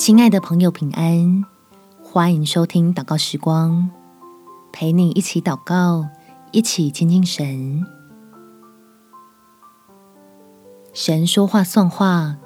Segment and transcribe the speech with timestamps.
[0.00, 1.44] 亲爱的朋友，平安！
[2.02, 3.90] 欢迎收听祷告时光，
[4.72, 6.08] 陪你一起祷告，
[6.52, 7.84] 一起亲近神。
[10.94, 12.38] 神说话算话，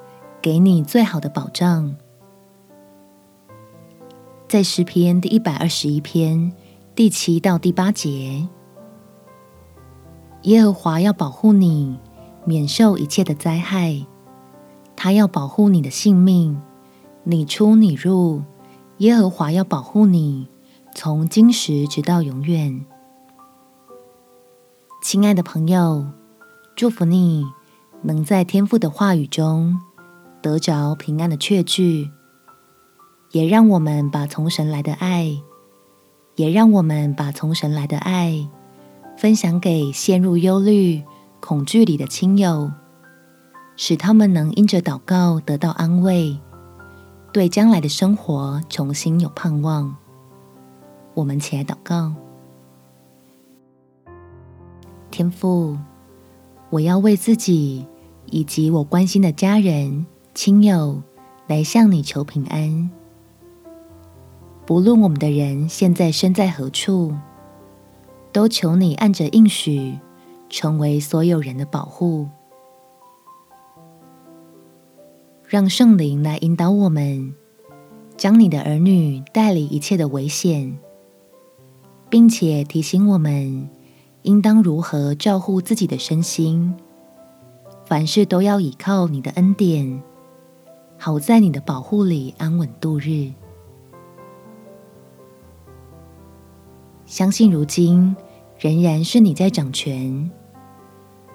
[0.43, 1.95] 给你最好的保障。
[4.49, 6.53] 在诗篇第一百二十一篇
[6.96, 8.49] 第七到第八节，
[10.43, 12.00] 耶和华要保护你，
[12.45, 14.05] 免受一切的灾害，
[14.96, 16.61] 他要保护你的性命。
[17.27, 18.43] 你出你入，
[18.99, 20.46] 耶和华要保护你，
[20.95, 22.85] 从今时直到永远。
[25.03, 26.07] 亲爱的朋友，
[26.77, 27.46] 祝福你
[28.03, 29.81] 能在天父的话语中
[30.43, 32.11] 得着平安的确据，
[33.31, 35.34] 也让我们把从神来的爱，
[36.37, 38.47] 也让我们把从神来的爱
[39.17, 41.03] 分享给陷入忧虑、
[41.41, 42.70] 恐惧里的亲友，
[43.77, 46.39] 使他们能因着祷告得到安慰。
[47.35, 49.97] 对将来的生活重新有盼望。
[51.15, 52.15] 我们起来祷告，
[55.11, 55.77] 天父，
[56.71, 57.89] 我要为自己
[58.27, 61.03] 以及我关心的家人、亲友
[61.49, 62.89] 来向你求平安。
[64.65, 67.13] 不论我们的人现在身在何处，
[68.31, 69.98] 都求你按着应许，
[70.48, 72.29] 成为所有人的保护。
[75.55, 77.33] 让圣灵来引导我们，
[78.17, 80.77] 将你的儿女带离一切的危险，
[82.11, 83.71] 并且提醒我们
[84.23, 86.75] 应当如何照护自己的身心。
[87.87, 90.03] 凡事都要倚靠你的恩典，
[90.99, 93.31] 好在你的保护里安稳度日。
[97.07, 98.17] 相信如今
[98.59, 100.29] 仍然是你在掌权，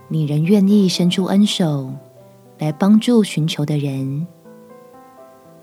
[0.09, 1.93] 你仍愿意伸出恩手。
[2.59, 4.27] 来帮助寻求的人，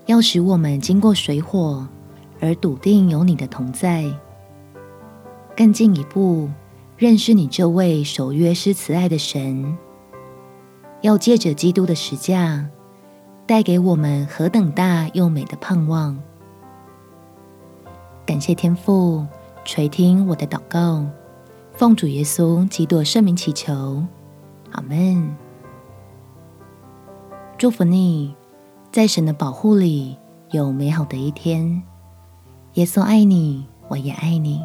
[0.07, 1.87] 要使我们经过水火，
[2.41, 4.03] 而笃定有你的同在，
[5.55, 6.49] 更进一步
[6.97, 9.77] 认识你这位守约施慈爱的神。
[11.01, 12.67] 要借着基督的十架，
[13.45, 16.17] 带给我们何等大又美的盼望！
[18.25, 19.23] 感谢天父
[19.63, 21.05] 垂听我的祷告，
[21.73, 24.03] 奉主耶稣基督圣名祈求，
[24.71, 25.46] 阿门。
[27.57, 28.35] 祝福你，
[28.91, 30.15] 在神的保护里
[30.51, 31.81] 有美好的一天。
[32.73, 34.61] 耶稣爱你，我也爱你。